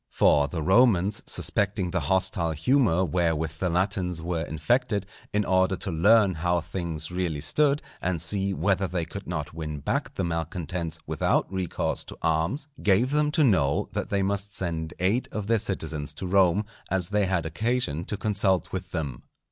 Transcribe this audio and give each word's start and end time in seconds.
For 0.09 0.47
the 0.47 0.63
Romans 0.63 1.21
suspecting 1.27 1.91
the 1.91 1.99
hostile 1.99 2.53
humour 2.53 3.05
wherewith 3.05 3.59
the 3.59 3.69
Latins 3.69 4.19
were 4.19 4.41
infected, 4.43 5.05
in 5.31 5.45
order 5.45 5.75
to 5.75 5.91
learn 5.91 6.33
how 6.33 6.59
things 6.59 7.11
really 7.11 7.39
stood, 7.39 7.83
and 8.01 8.19
see 8.19 8.51
whether 8.51 8.87
they 8.87 9.05
could 9.05 9.27
not 9.27 9.53
win 9.53 9.77
back 9.79 10.15
the 10.15 10.23
malcontents 10.23 10.97
without 11.05 11.53
recourse 11.53 12.03
to 12.05 12.17
arms, 12.23 12.67
gave 12.81 13.11
them 13.11 13.29
to 13.33 13.43
know 13.43 13.89
that 13.91 14.09
they 14.09 14.23
must 14.23 14.55
send 14.55 14.95
eight 14.97 15.27
of 15.31 15.45
their 15.45 15.59
citizens 15.59 16.15
to 16.15 16.25
Rome, 16.25 16.65
as 16.89 17.09
they 17.09 17.27
had 17.27 17.45
occasion 17.45 18.03
to 18.05 18.17
consult 18.17 18.71
with 18.71 18.91
them. 18.93 19.21